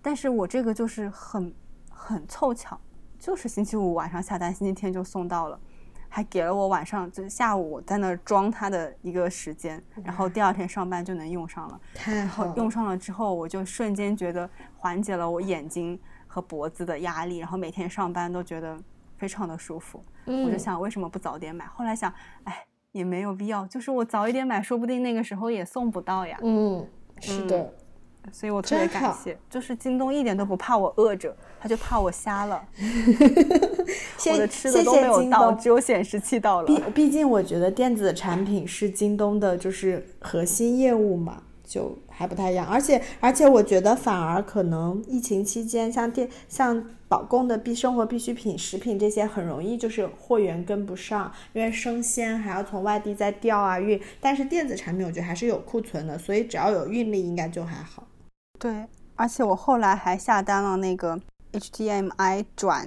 [0.00, 1.52] 但是我这个就是很
[1.90, 2.80] 很凑巧。
[3.18, 5.58] 就是星期五晚上下单，星期天就送到了，
[6.08, 11.80] 还给了我晚上就是下午我在那装它的一个时间，然后第二天上班就能用上了。
[11.92, 18.76] 太好，用上了之后，我就瞬间觉得缓解了我眼睛和脖子的压力，然后每天上班都觉得
[19.22, 20.04] 非常的舒服。
[20.26, 21.64] 我就想为什么不早点买？
[21.66, 26.36] 后来想，哎，也没有必要，就是我早一点买，说不定那个时候也送不到呀。
[26.42, 26.84] 嗯，
[27.20, 27.72] 是的。
[28.32, 32.64] 所以我特别感谢，就是京东一点都不怕我饿着，他就怕我瞎了。
[34.32, 36.66] 我的吃的都没有到，只有显示器到了。
[36.66, 42.66] 毕毕竟我觉得电子产品是京东的，就是核心业务嘛，就还不太一样。
[42.66, 53.98] 而且而且，我觉得反而可能疫情期间，像电像保供的必生活必需品、食品这些，很容易就是货源跟不上，因为生鲜还要从外地再调啊运。
[54.20, 58.06] 但是电子产品我觉得还是有库存的，所以只要有运力，应该就还好。
[58.58, 58.84] 对，
[59.16, 61.18] 而且我后来还下单了那个
[61.52, 62.86] HDMI 转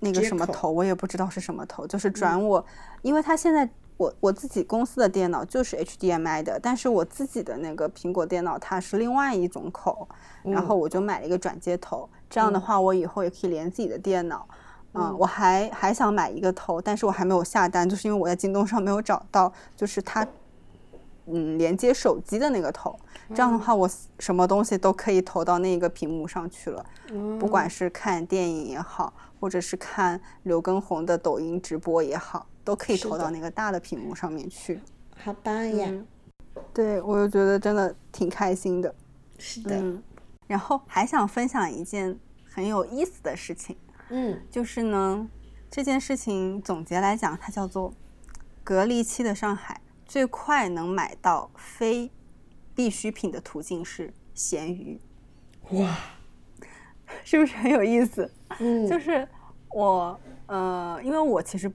[0.00, 2.64] 那个什么头，我也不知道是什么头，就是转我，
[3.02, 10.08] 因为它现在我我自己公司的电脑就是 HDMI 的，但是我自己的那个苹果电脑它是另外一种口，
[10.44, 14.48] 然后我就买了一个转接头，这样的话我以后也可以连自己的电脑。
[14.94, 20.26] 嗯，我还还想买一个头，但是我还没有下单，就是因为我在京东上没有找到，就是它，
[21.26, 22.98] 嗯，连接手机的那个头。
[23.34, 26.82] 这样的话，我什么东西都可以投到那个屏幕上去了，
[27.38, 34.78] 不管是看电影也好，或者是看刘畊宏的抖音直播也好，都可以投到那个大的屏幕上面去。
[35.16, 35.90] 好棒呀！
[36.74, 38.94] 对，我就觉得真的挺开心的。
[39.38, 39.82] 是的。
[40.46, 43.74] 然后还想分享一件很有意思的事情。
[44.10, 45.26] 嗯，就是呢，
[45.70, 47.94] 这件事情总结来讲，它叫做
[48.62, 52.10] 隔离期的上海最快能买到非
[52.74, 55.00] 必需品的途径是咸鱼。
[55.70, 55.96] 哇，
[57.24, 58.30] 是不是很有意思？
[58.58, 59.26] 嗯，就是
[59.70, 61.72] 我，呃，因为我其实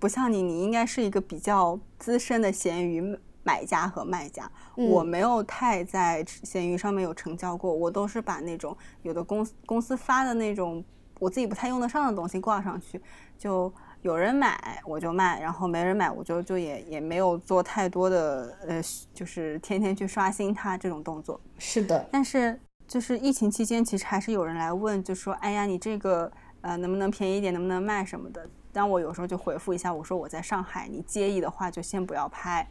[0.00, 10.82] 不像你，你应该是一个比较资深的闲鱼买家和卖家，我没有太在闲鱼上面有成交过，我都是把那种有的公司公司发的那种。
[11.18, 12.98] 我自己不太用得上的东西挂上去，
[13.36, 18.82] 就有人买我就卖，然后没人买我就就也也没有做太多的呃，
[19.12, 21.38] 就是天天去刷新它这种动作。
[21.58, 22.58] 是的，但是
[22.88, 26.32] 就是疫情期间，其实还是有人来问，就说哎呀，你这个
[26.62, 28.48] 呃能不能便宜一点，能不能卖什么的。
[28.72, 32.68] 但我有时候就回复一下，我说我在上海，你介意的话就先不要拍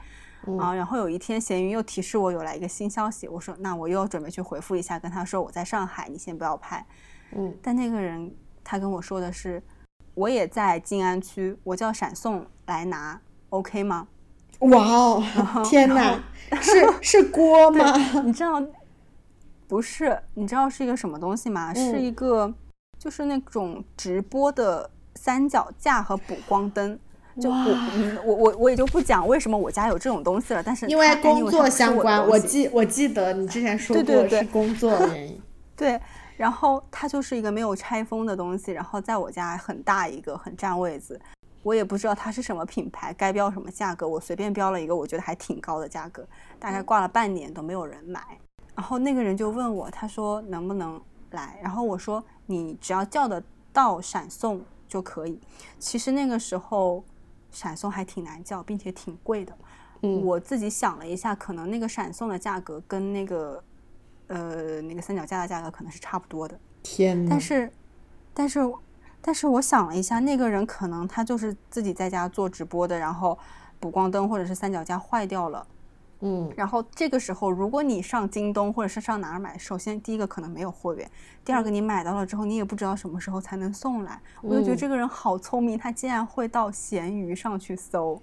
[0.59, 0.73] 啊。
[0.73, 6.85] 然后有一天闲鱼又提示我有来一个新消息，我说那我又准备去回复一下，跟他说我在上海，你先不要拍。
[7.31, 8.33] 嗯，但那个人
[8.63, 9.61] 他跟我说的是，
[10.13, 14.07] 我也在静安区，我叫闪送来拿，OK 吗？
[14.59, 15.23] 哇哦，
[15.63, 16.21] 天哪，
[16.61, 17.95] 是是锅 吗？
[18.23, 18.61] 你知道
[19.67, 20.21] 不是？
[20.33, 21.73] 你知道是一个什么东西吗？
[21.73, 22.53] 是一个
[22.97, 26.99] 就是那种直播的三脚架和补光灯。
[27.39, 35.41] 就我我我我也就不讲为什么我家有这种东西了，但是因为工作相关，我记我记得你之前说过是工作原因，
[35.75, 35.99] 对。
[36.35, 41.19] 然后它就是一个没有拆封的东西，然后在我家很大一个，很占位子。
[41.63, 46.25] 我也不知道它是什么品牌，该标什么价格，我随便标了一个，我觉得还挺高的价格，
[46.57, 48.21] 大概挂了半年都没有人买。
[48.73, 50.99] 然后那个人就问我，他说能不能
[51.31, 51.59] 来？
[51.61, 53.43] 然后我说你只要叫得
[53.73, 55.39] 到闪送就可以。
[55.79, 57.01] 其实那个时候
[57.49, 59.57] 闪送还挺难叫，并且挺贵的。
[60.01, 63.63] 嗯，我自己想了一下，可能那个闪送的价格跟那个。
[64.31, 66.55] 呃，那个三脚架的价格可能是差不多的。
[66.83, 67.71] 天但是，
[68.31, 68.59] 但是，
[69.23, 73.35] 但是我想了一下，那个人可能他就是自己在家做直播的，然后
[73.79, 75.65] 补光灯或者是三脚架坏掉了。
[76.21, 76.51] 嗯。
[76.55, 81.09] 然后这个时候，如果你上京东或者是上哪儿买，首先第一个可能没有货源，
[81.43, 84.21] 第二个你买到了之后，你也不知道什么时候才能送来。
[84.41, 88.21] 我就觉得这个人好聪明，他竟然会到闲鱼上去搜。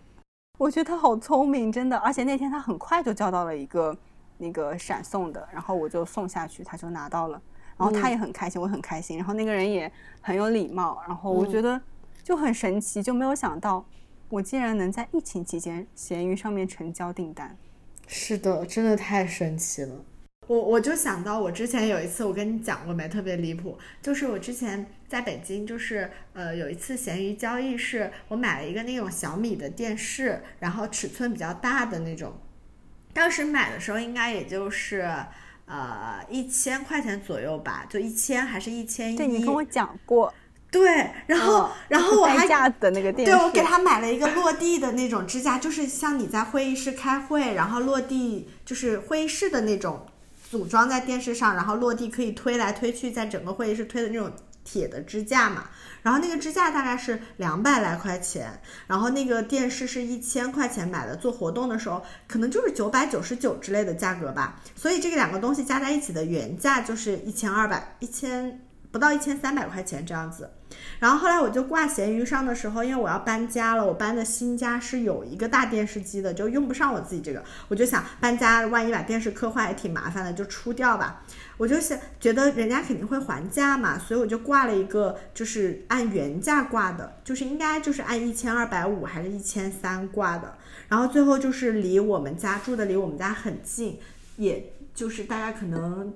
[0.58, 1.96] 我觉得他好聪明，真的。
[1.98, 3.96] 而且那天他很快就叫到了一个。
[4.38, 7.40] 那个闪送的，然后我就送下去，他就拿到了，
[7.78, 11.80] 然后他也很开心，我很开心，然后那个人也很有礼貌，然后我觉得
[12.22, 13.82] 就很神奇，就没有想到
[14.28, 17.56] 我竟然能在疫情期间闲鱼上面成交订单。
[18.06, 20.04] 是的，真的太神奇了。
[20.46, 32.32] 我我就想到我之前有一次我跟你讲过没，特别离谱，就是我之前在北京，就是呃有一次闲鱼交易是我买了一个那种小米的电视，然后尺寸比较大的那种。
[33.12, 35.10] 当时买的时候应该也就是，
[35.64, 39.16] 呃，一千块钱左右吧，就一千还是一千一？
[39.16, 40.32] 对你跟我讲过。
[40.70, 50.06] 对，然后然后我还架的那个电视，对我给他买了一个落地的那种支架，就是像你在会议室开会，然后落地就是会议室的那种，
[50.50, 54.30] 组装在电视上，然后落地可以推来推去，在整个会议室推的那种
[54.64, 55.64] 铁的支架嘛。
[56.02, 68.60] 然后那个支架大概是两百来块钱，然后那个电视是一千块钱买的，做活动的时候可能就是九百九十九之类的价格吧，所以这个两个东西加在一起的原价就是一千二百一千
[68.96, 70.48] 不到一千三百块钱这样子。
[70.98, 81.22] 然后后来我就挂闲鱼上的时候，因为我要搬家了，我搬的新家是有一个大电视机的，就用不上我自己这个，我就想搬家万一把电视磕坏也挺麻烦的，就出掉吧。
[81.58, 90.56] 我就想觉得人家肯定会还价嘛，所以我就挂了一个，就是按原价挂的，就是应该就是按一千二百五还是一千三挂的。
[90.88, 93.98] 然后最后就是离我们家住的离我们家很近，
[94.36, 96.14] 也就是大概可能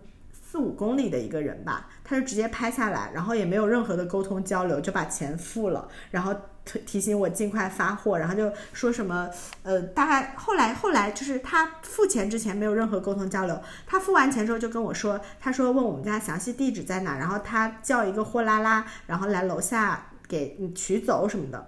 [0.50, 6.34] 四五公里的一个人吧，他就直接拍下来，然后也没有任何的沟通交流，就把钱付了，然后。
[6.62, 9.30] 提提醒我尽快发货，然后就说什么，
[9.62, 21.66] 呃，大概后来后来就是他付钱之前没有任何沟通交流，他付完钱之后就跟我说，他说问我们家详细地址在哪，然后他叫一个货拉拉，然后来楼下给你取走什么的。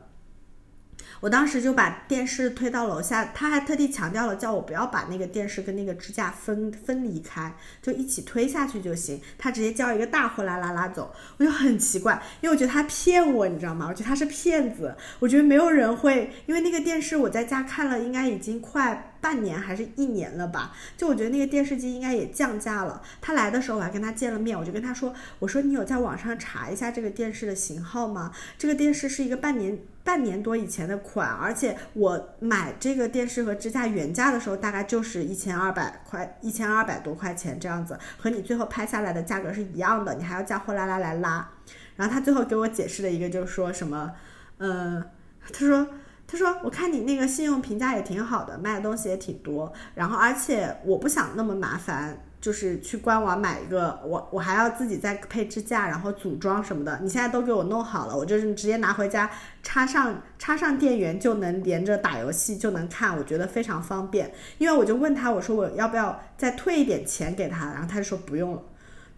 [1.22, 9.20] 我当时就把电视推到楼下，他还特地强调了，叫我不要把那个电视跟那个支架分分离开，就一起推下去就行。
[9.38, 13.86] 他直接叫一个大货拉拉拉走，我就很奇怪，因为我觉得他骗我，你知道吗？
[13.88, 14.96] 我觉得他是骗子。
[15.20, 19.11] 我觉得没有人会，因为那个电视我在家看了，应该已经快。
[19.22, 20.72] 半年还是一年了吧？
[20.96, 23.00] 就我觉得那个电视机应该也降价了。
[23.20, 28.32] 他来的时候我还跟他见了面，我就跟他说：“我说你有在网上查一下这个电视的型号吗？
[28.58, 41.48] 这个电视是一个半年半年多以前的款，而且我买这个电视和支架原价的时候大概就是一千二百块，一千二百多块钱这样子，和你最后拍下来的价格是一样的，你还要叫货拉拉来拉。
[41.94, 44.12] 然后他最后给我解释了一个，就是说什么，
[44.58, 45.04] 嗯，
[45.52, 45.86] 他说。”
[46.32, 49.70] 他说：“我看你那个信用评价也挺好的，卖的东西也挺多。
[49.94, 56.98] 然后，而且我不想那么麻烦，就是去官网买一个，我我还要自己再配支架，然后组装什么的。
[57.02, 59.30] 你现在都给我弄好了，我就是直接拿回家，
[59.62, 64.32] 插上插上电源就能连着打游戏就能看，我觉得非常方便。
[64.56, 68.62] 因为我就问他，我说我要不要再退一点钱给他，然后他就说不用了，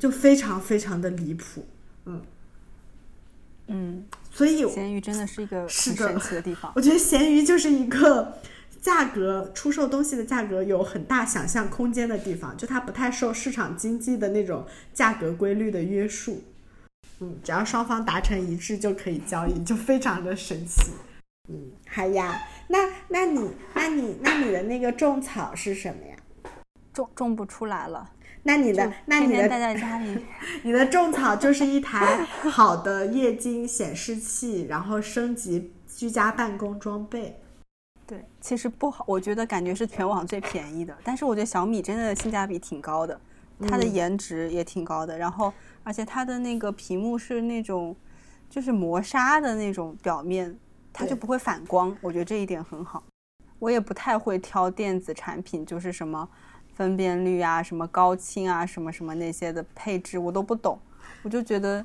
[0.00, 1.64] 就非常非常的离谱，
[2.06, 2.22] 嗯
[3.68, 4.04] 嗯。”
[4.34, 6.72] 所以闲鱼真的是一个很神奇的地方。
[6.74, 8.36] 我觉得闲鱼就是一个
[8.82, 16.42] 价格出售东西的价格有很大想象空间的地方，就它不太受市场经济的那种价格规律的约束。
[17.20, 20.90] 嗯，只要双方达成一致就可以交易，就非常的神奇。
[21.48, 22.78] 嗯，好呀，那
[23.08, 26.16] 那你那你那你的那个种草是什么呀？
[26.92, 28.10] 种种不出来了。
[28.46, 30.18] 那你的，那你的待在家里，
[30.62, 37.40] 你的种草就是一台好的液晶显示器，然后升级居家办公装备。
[38.06, 40.94] 对，其实不好，我觉得感觉是全网最便宜的。
[41.02, 43.18] 但是我觉得小米真的性价比挺高的，
[43.66, 45.16] 它的颜值也挺高的。
[45.16, 45.50] 然后，
[45.82, 47.96] 而且它的那个屏幕是那种
[48.50, 50.54] 就是磨砂的那种表面，
[50.92, 51.96] 它就不会反光。
[52.02, 53.02] 我觉得这一点很好。
[53.58, 56.28] 我也不太会挑电子产品，就是什么。
[56.74, 60.78] 分辨率啊，什么高清啊，什么什么那些的配置我都不懂，
[61.22, 61.84] 我就觉得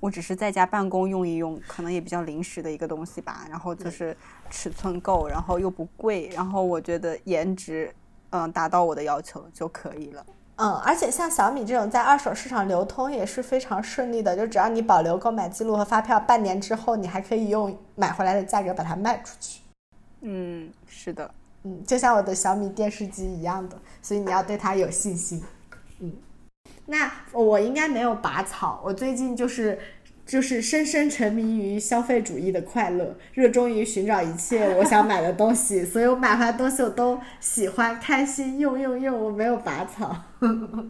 [0.00, 3.46] 我只是在家办公用一用，可能也比较临时的一个东西吧。
[3.50, 4.16] 然后就是
[4.48, 7.94] 尺寸够，然后又不贵，然后我觉得颜值
[8.30, 10.24] 嗯达到我的要求就可以了。
[10.56, 19.60] 嗯，而且像小米这种在二手市场流通也是非常顺利的，就只要你保留购买记录和发票，半年之后你还可以用买回来的价格把它卖出去。
[20.20, 21.30] 嗯，是的。
[21.62, 25.42] 嗯，就像我的小米电视机一样的，所以你要对它有信心。
[26.00, 26.12] 嗯，
[26.86, 29.78] 那我应该没有拔草，我最近就是
[30.24, 40.16] 就是深深沉迷于消费主义的快乐，热衷于寻找一切我想买的东西， 所以我买回来东西我都喜欢、开心，用用用，我没有拔草。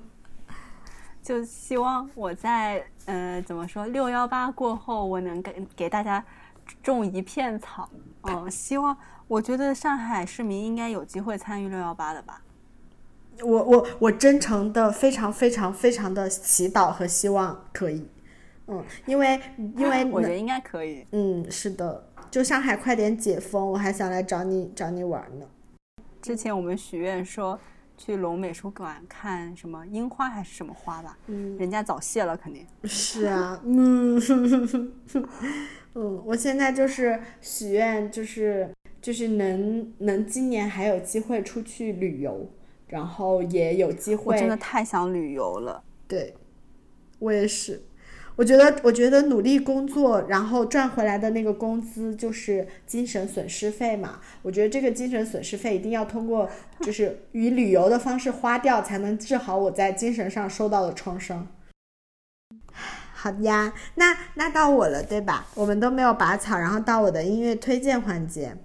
[1.22, 6.24] 就希望我在呃怎么说六幺八过后，我能给给大家
[6.82, 7.88] 种一片草。
[8.22, 8.96] 嗯，希望。
[9.28, 12.42] 我觉得上海市民应该有机会参与六幺八的吧。
[13.42, 18.08] 我我我真诚的非常非常非常的祈祷和希望可以，
[18.66, 19.40] 嗯，因为
[19.76, 21.06] 因为我觉得应该可以。
[21.12, 25.46] 嗯，是的，就上海快点解封，我还想来找你找你玩呢。
[26.20, 27.58] 之前我们许愿说
[27.96, 34.20] 去龙美术馆看什么樱花还是什么花吧，嗯，人家早谢了，肯定是啊，嗯
[35.94, 38.68] 嗯，我现在就是许愿就是。
[39.02, 42.46] 就是能能今年还有机会出去旅游，
[42.88, 44.34] 然后也有机会。
[44.34, 45.82] 我真的太想旅游了。
[46.06, 46.34] 对，
[47.18, 47.80] 我也是。
[48.36, 54.20] 我觉得，我觉得努力工作，然后赚回来的那个工资就是精神损失费嘛。
[54.42, 56.50] 我觉得这个精神损失费一定要通过，
[56.82, 61.48] 就是以旅游的方式花掉，才能治好我在精神上受到的创伤。
[63.22, 65.44] 好呀，那那到我了，对吧？
[65.54, 68.56] 我们都没有拔草，然后到我的音乐推荐环节。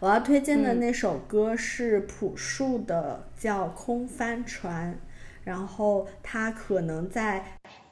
[0.00, 4.94] 我要推荐的那首歌是朴树的，叫《空帆船》，
[5.44, 7.44] 然后它可能在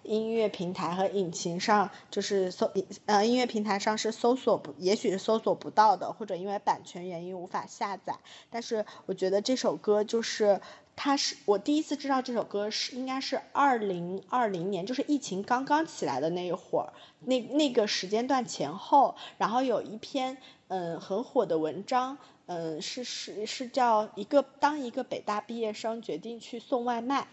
[0.05, 2.71] 音乐平台和引擎上，就是搜
[3.07, 8.17] 呃音乐平台上是搜索不，也许是搜索不到的，或者因为版权原因无法下载。
[8.51, 10.61] 但是我觉得这首歌就是，
[10.97, 20.37] 它是我第一次知道这首歌是应该是二零二零年，就是疫情刚刚起来的那一会儿，那那个时间段前后，然后有一篇。
[20.75, 27.29] 嗯，很火的文章，嗯，是是是叫一个当一个北大毕业生决定去送外卖，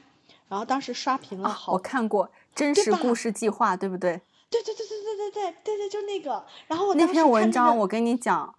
[0.50, 4.20] 然后当时刷屏了好，我看过真实故事计划，对不对？
[4.50, 6.44] 对对对对对对对对对，就那个。
[6.68, 8.54] 然后我那篇文章，我跟你讲，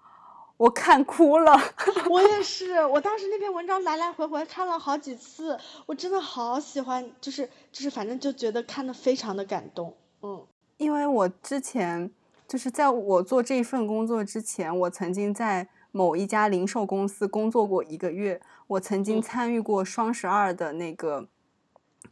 [0.57, 1.55] 我看哭了。
[2.09, 10.47] 我也是，我当时那篇文章来来回回看了好几次，我真的好喜欢，就是就是反正就觉得看的非常的感动，嗯，
[10.79, 12.11] 因为我之前。
[12.51, 21.29] 就是在我做这份工作之前，我曾经在某一家零售公司工作过一个月，我曾经参与过双十二的那个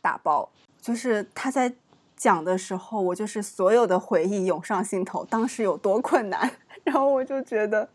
[0.00, 0.48] 打包，
[0.80, 1.72] 就是他在
[2.16, 6.50] 讲的时候，我就是所有的回忆涌上心头，当时有多困难，
[6.84, 7.88] 然后我就觉得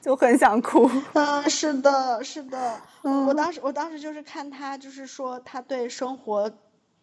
[0.00, 0.90] 就很想哭。
[1.14, 6.50] 嗯， 是的，是的，我当时我当时就是看他，就是说他对生活。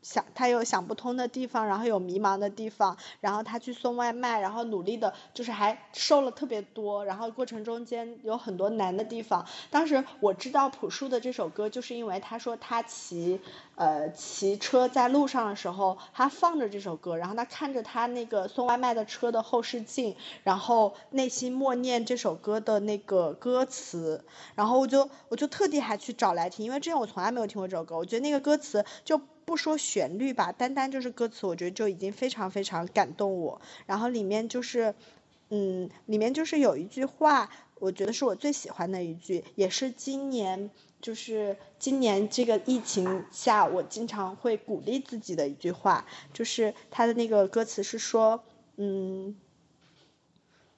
[0.03, 9.43] 想他有想不通的地方，然后有迷茫的地方，然后他去送外卖，然后努力的，就是还瘦了特别多，然后过程中间有很多难的地方。
[9.71, 13.39] 当时我知道朴树的这首歌，就是因为他说他骑
[13.75, 24.23] 呃骑车在路上的时候，他放着这首歌，然后他看着他那个送外卖的车的后视镜，然后内心默念这首歌的那个歌词，
[24.53, 29.21] 然后我就我就特地还去找来听，因为之前我从来没有听过这首歌，我觉得那个歌词就。
[29.53, 33.61] 不说旋律吧，单单就是歌词，我觉得就已经非常非常感动我。
[33.85, 34.95] 然后里面就是，
[35.49, 48.43] 嗯，里面就是有一句话，我觉得是我最喜欢的一句，也是今年就是今年这个疫情下，我经常会鼓励自己的一句话，就是他的那个歌词是说，
[48.77, 49.35] 嗯。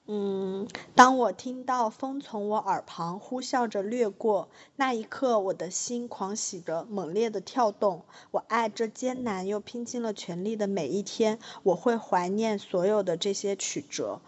[0.08, 8.04] 嗯，当我听到风从我耳旁呼啸着掠过，那一刻，我的心狂喜着，猛烈的跳动。
[8.30, 14.20] 我爱这艰难又拼尽了全力的每一天，我会怀念所有的这些曲折。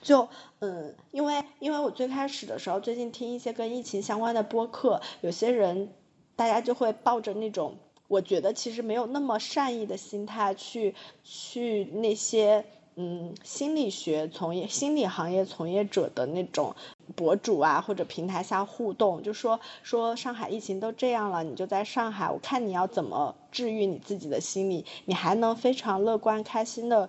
[0.00, 0.28] 就，
[0.60, 5.92] 嗯，因为因为我最开始的时候，最近听一些跟疫情相关的播客，有些人，
[6.36, 10.94] 大家就会抱着那种，我觉得其实没有那么善意的心态去
[11.24, 12.64] 去那些。
[13.02, 16.76] 嗯，心理学从业、心理行业从业者的那种
[17.16, 27.08] 博主啊，或者平台下互动，就说说上海疫情都这样了，你就在上海，我看你要怎么治愈你自己的心理，你还能非常乐观开心的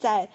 [0.00, 0.28] 在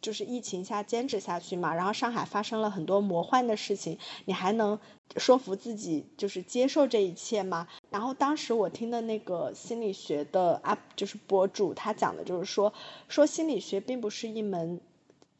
[0.00, 1.72] 就是疫情下坚持下去嘛？
[1.72, 4.78] 然后上海发生了很多魔幻的事情，你还能
[5.16, 7.68] 说服自己就是接受这一切吗？
[7.90, 12.72] 然后当时我听的那个心理学的 up 就是博主，他讲的就是说，
[13.08, 14.80] 说心理学并不是一门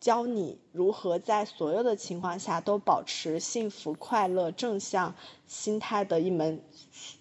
[0.03, 5.15] 教你如何在所有的情况下都保持幸福、快乐、正向
[5.47, 6.61] 心态的一门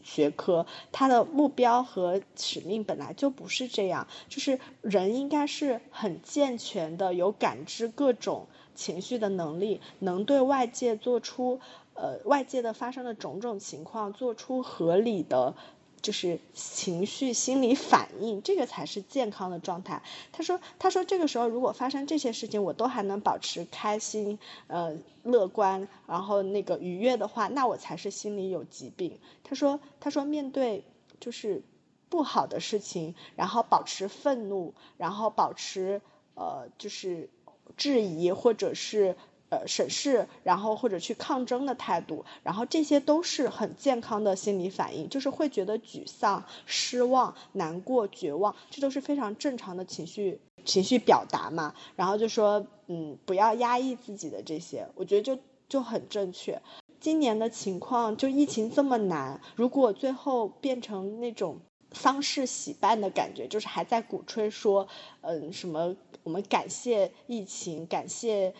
[0.03, 0.65] 学科。
[0.91, 11.59] 它的目标和使命本来就不是这样，就是人应该是很健全的，有感知各种情绪的能力，能对外界做出。
[11.93, 15.53] 呃，外界的发生的种种情况，做出合理的
[16.01, 20.01] 就是情绪心理反应，这个才是健康的状态。
[20.31, 29.19] 他说，他说这个时候如果发生这些事情，我都还能保持开心、呃乐观，然后那个愉悦的话，那我才是心里有疾病。
[29.43, 30.83] 他说，他说面对
[31.19, 31.61] 就是
[32.09, 36.01] 不好的事情，然后保持愤怒，然后保持
[36.35, 37.29] 呃就是
[37.77, 39.15] 质疑或者是。
[39.51, 51.75] 呃，审视，然后或者去抗争的态度，然后这些都是很健康的心理反应，就是会觉得沮丧、失望、难过、绝望，这都是非常正常的情绪情绪表达嘛。
[51.97, 55.37] 然后就说，嗯，不要压抑自己的这些，我觉得就
[55.67, 56.61] 就很正确。
[57.01, 61.59] 今年的情况，就疫情这么难，如果最后变成那种。
[61.93, 64.87] 丧事喜办的感觉，就是还在鼓吹说，
[65.21, 68.53] 嗯，什么我们感谢疫情，感谢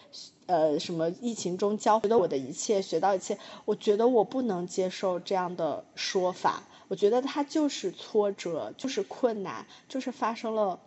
[0.48, 3.38] 呃什么疫情中教会的我的一切，学到一切。
[3.64, 10.80] 我觉得我不能接受这样的说法，我觉得它就是挫折，就是困难，就是发生了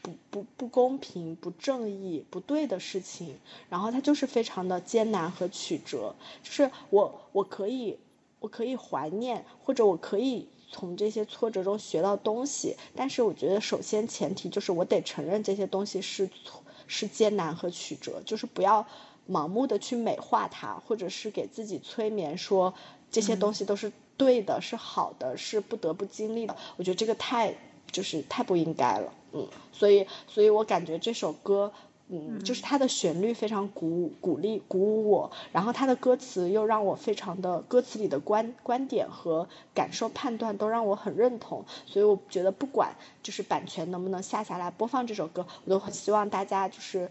[0.00, 3.36] 不不不公平、不正义、不对的事情，
[3.68, 6.14] 然后它就是非常的艰难和曲折。
[6.44, 7.98] 就是我我可以
[8.38, 10.48] 我可以怀念，或者我可以。
[10.70, 18.86] 从这些挫折中学到东西，但是我觉得首先前提就是我得承认这些东西是错是艰难和曲折，就是不要
[19.28, 22.74] 盲目的去美化它，或者是给自己催眠说
[23.10, 26.56] 这些东西都是对的，是好的，是不得不经历的。
[26.76, 27.54] 我觉得这个太
[27.90, 31.72] 就是太不应该了，嗯，所以所以我感觉这首歌。
[32.12, 47.08] 嗯，就是它的旋律非常鼓舞、鼓励、鼓舞我，然后它的歌词又让我非常的，歌词里的观观点和感受判断都让我很认同，所以我觉得不管就是版权能不能下下来播放这首歌，我都很希望大家就是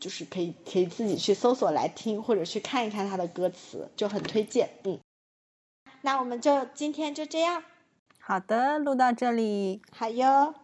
[0.00, 4.70] 就是可以可以自己去搜索来听，或者去看一看它的歌词，就很推荐。
[4.84, 4.98] 嗯，
[6.00, 7.62] 那我们就今天就这样。
[8.18, 9.82] 好的，录到这里。
[9.90, 10.54] 好哟。